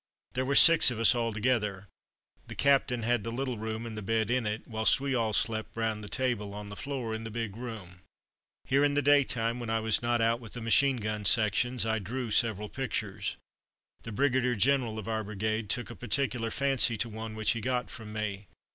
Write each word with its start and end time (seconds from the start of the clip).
There 0.33 0.45
were 0.45 0.55
six 0.55 0.89
of 0.89 0.99
us 0.99 1.13
altogether. 1.13 1.87
The 2.47 2.55
Captain 2.55 3.03
had 3.03 3.23
the 3.23 3.29
little 3.29 3.59
room 3.59 3.85
and 3.85 3.95
the 3.95 4.01
bed 4.01 4.31
in 4.31 4.47
it, 4.47 4.67
whilst 4.67 4.99
we 4.99 5.13
all 5.13 5.31
slept 5.31 5.77
round 5.77 6.03
the 6.03 6.09
table 6.09 6.55
on 6.55 6.69
the 6.69 6.75
floor 6.75 7.13
in 7.13 7.23
the 7.23 7.29
big 7.29 7.55
room. 7.55 8.01
Here, 8.65 8.83
in 8.83 8.95
the 8.95 9.03
daytime, 9.03 9.59
when 9.59 9.69
I 9.69 9.79
was 9.79 10.01
not 10.01 10.19
out 10.19 10.39
with 10.39 10.53
the 10.53 10.59
machine 10.61 10.97
gun 10.97 11.23
sections, 11.23 11.85
I 11.85 11.99
drew 11.99 12.31
several 12.31 12.67
pictures. 12.67 13.37
The 14.01 14.11
Brigadier 14.11 14.55
General 14.55 14.97
of 14.97 15.07
our 15.07 15.23
brigade 15.23 15.69
took 15.69 15.91
a 15.91 15.95
particular 15.95 16.49
fancy 16.49 16.97
to 16.97 17.07
one 17.07 17.35
which 17.35 17.51
he 17.51 17.61
got 17.61 17.91
from 17.91 18.11
me. 18.11 18.47